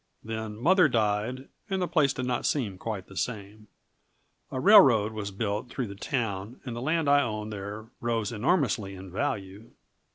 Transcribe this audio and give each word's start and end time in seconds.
Then 0.23 0.55
mother 0.57 0.87
died 0.89 1.47
and 1.69 1.79
the 1.79 1.87
place 1.87 2.11
did 2.11 2.25
not 2.25 2.47
seem 2.47 2.79
quite 2.79 3.05
the 3.05 3.15
same. 3.15 3.67
A 4.49 4.59
railroad 4.59 5.11
was 5.13 5.29
built 5.29 5.69
through 5.69 5.85
the 5.85 5.93
town 5.95 6.59
and 6.65 6.75
the 6.75 6.81
land 6.81 7.07
I 7.07 7.21
owned 7.21 7.53
there 7.53 7.85
rose 7.99 8.31
enormously 8.31 8.95
in 8.95 9.11
value. 9.11 9.69